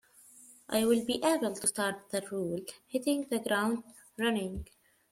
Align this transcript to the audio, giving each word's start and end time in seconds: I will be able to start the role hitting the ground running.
I 0.67 0.83
will 0.83 1.05
be 1.05 1.23
able 1.23 1.53
to 1.53 1.67
start 1.67 2.09
the 2.09 2.27
role 2.31 2.61
hitting 2.87 3.27
the 3.29 3.37
ground 3.37 3.83
running. 4.17 4.65